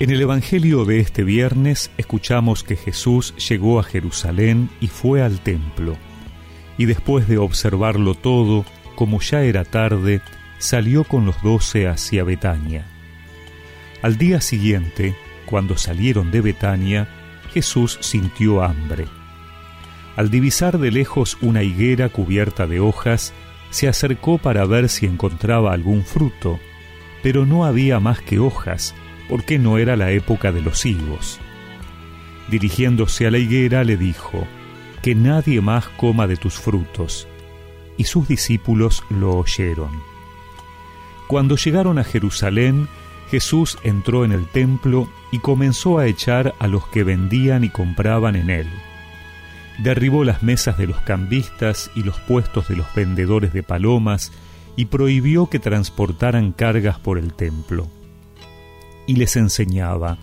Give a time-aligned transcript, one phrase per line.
[0.00, 5.40] En el Evangelio de este viernes escuchamos que Jesús llegó a Jerusalén y fue al
[5.40, 5.94] templo,
[6.78, 10.22] y después de observarlo todo, como ya era tarde,
[10.56, 12.86] salió con los doce hacia Betania.
[14.00, 17.06] Al día siguiente, cuando salieron de Betania,
[17.52, 19.04] Jesús sintió hambre.
[20.16, 23.34] Al divisar de lejos una higuera cubierta de hojas,
[23.68, 26.58] se acercó para ver si encontraba algún fruto,
[27.22, 28.94] pero no había más que hojas,
[29.30, 31.38] porque no era la época de los higos.
[32.50, 34.44] Dirigiéndose a la higuera le dijo,
[35.02, 37.28] Que nadie más coma de tus frutos.
[37.96, 39.90] Y sus discípulos lo oyeron.
[41.28, 42.88] Cuando llegaron a Jerusalén,
[43.30, 48.34] Jesús entró en el templo y comenzó a echar a los que vendían y compraban
[48.34, 48.68] en él.
[49.78, 54.32] Derribó las mesas de los cambistas y los puestos de los vendedores de palomas
[54.74, 57.88] y prohibió que transportaran cargas por el templo
[59.10, 60.18] y les enseñaba,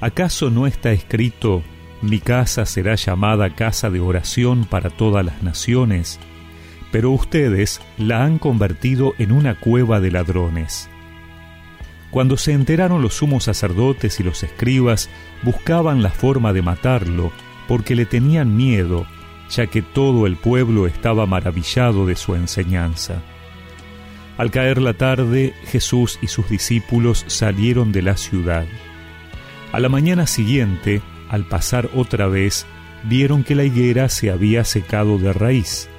[0.00, 1.62] ¿acaso no está escrito,
[2.00, 6.18] mi casa será llamada casa de oración para todas las naciones?
[6.90, 10.88] Pero ustedes la han convertido en una cueva de ladrones.
[12.10, 15.10] Cuando se enteraron los sumos sacerdotes y los escribas,
[15.42, 17.30] buscaban la forma de matarlo,
[17.68, 19.06] porque le tenían miedo,
[19.50, 23.20] ya que todo el pueblo estaba maravillado de su enseñanza.
[24.38, 28.66] Al caer la tarde, Jesús y sus discípulos salieron de la ciudad.
[29.72, 32.64] A la mañana siguiente, al pasar otra vez,
[33.02, 35.90] vieron que la higuera se había secado de raíz.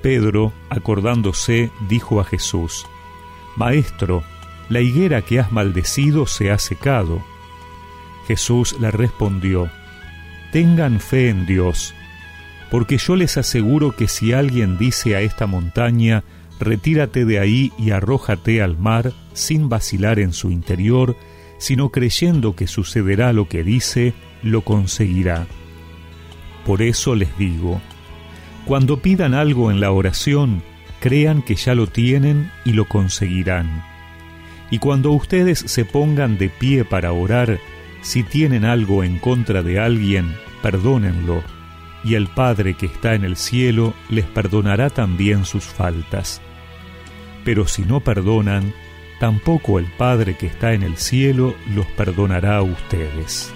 [0.00, 2.86] Pedro, acordándose, dijo a Jesús,
[3.56, 4.22] Maestro,
[4.68, 7.20] la higuera que has maldecido se ha secado.
[8.28, 9.68] Jesús le respondió,
[10.52, 11.94] Tengan fe en Dios,
[12.70, 16.22] porque yo les aseguro que si alguien dice a esta montaña,
[16.60, 21.16] retírate de ahí y arrójate al mar sin vacilar en su interior,
[21.58, 24.12] sino creyendo que sucederá lo que dice,
[24.42, 25.46] lo conseguirá.
[26.66, 27.80] Por eso les digo,
[28.66, 30.62] cuando pidan algo en la oración,
[31.00, 33.82] crean que ya lo tienen y lo conseguirán.
[34.70, 37.58] Y cuando ustedes se pongan de pie para orar,
[38.02, 41.42] si tienen algo en contra de alguien, perdónenlo,
[42.04, 46.40] y el Padre que está en el cielo les perdonará también sus faltas
[47.44, 48.72] pero si no perdonan,
[49.18, 53.52] tampoco el Padre que está en el cielo los perdonará a ustedes.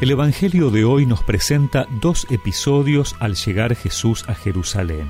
[0.00, 5.08] El Evangelio de hoy nos presenta dos episodios al llegar Jesús a Jerusalén.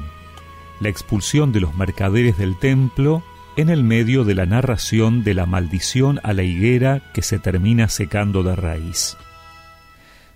[0.80, 3.22] La expulsión de los mercaderes del templo
[3.56, 7.88] en el medio de la narración de la maldición a la higuera que se termina
[7.88, 9.18] secando de raíz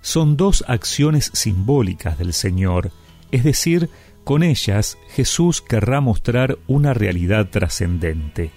[0.02, 2.90] son dos acciones simbólicas del Señor,
[3.30, 3.88] es decir,
[4.24, 8.50] con ellas Jesús querrá mostrar una realidad trascendente.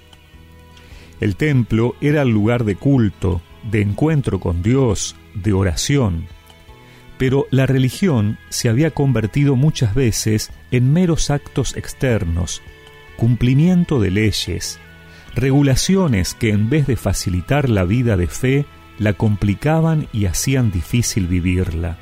[1.21, 6.27] El templo era el lugar de culto, de encuentro con Dios, de oración,
[7.17, 12.61] pero la religión se había convertido muchas veces en meros actos externos,
[13.15, 14.79] cumplimiento de leyes,
[15.33, 18.65] regulaciones que en vez de facilitar la vida de fe,
[18.99, 21.97] la complicaban y hacían difícil vivirla.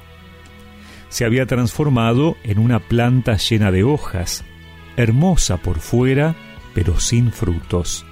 [1.09, 4.43] Se había transformado en una planta llena de hojas,
[4.97, 6.35] hermosa por fuera,
[6.73, 8.05] pero sin frutos.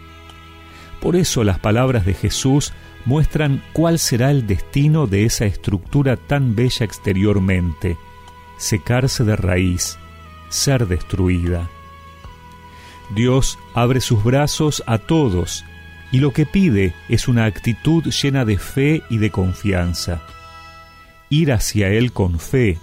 [0.99, 2.73] Por eso las palabras de Jesús
[3.05, 7.97] muestran cuál será el destino de esa estructura tan bella exteriormente,
[8.57, 9.97] secarse de raíz,
[10.49, 11.67] ser destruida.
[13.15, 15.65] Dios abre sus brazos a todos,
[16.11, 20.21] y lo que pide es una actitud llena de fe y de confianza.
[21.29, 22.77] Ir hacia Él con fe,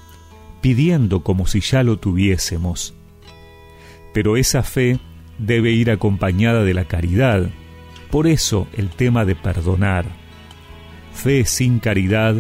[0.63, 2.95] pidiendo como si ya lo tuviésemos.
[4.15, 4.99] Pero esa fe
[5.39, 7.51] debe ir acompañada de la caridad,
[8.11, 10.07] por eso el tema de perdonar.
[11.13, 12.37] Fe sin caridad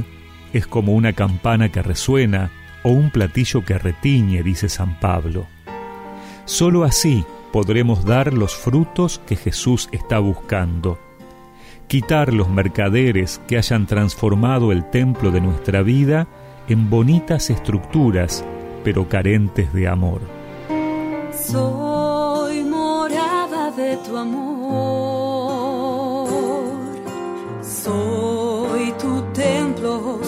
[0.54, 2.50] es como una campana que resuena
[2.82, 5.46] o un platillo que retiñe, dice San Pablo.
[6.46, 10.98] Solo así podremos dar los frutos que Jesús está buscando.
[11.86, 16.26] Quitar los mercaderes que hayan transformado el templo de nuestra vida
[16.68, 18.44] en bonitas estructuras,
[18.84, 20.20] pero carentes de amor.
[21.32, 25.48] Soy morada de tu amor.
[27.62, 30.20] Soy tu templo,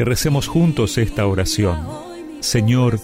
[0.00, 1.86] que recemos juntos esta oración.
[2.40, 2.98] Señor,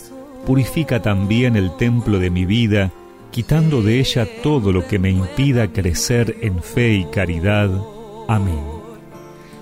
[0.47, 2.91] purifica también el templo de mi vida,
[3.31, 7.69] quitando de ella todo lo que me impida crecer en fe y caridad.
[8.29, 8.63] Amén.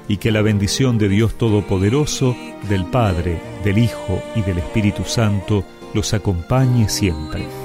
[0.06, 2.36] Y que la bendición de Dios Todopoderoso,
[2.68, 7.63] del Padre, del Hijo y del Espíritu Santo los acompañe siempre.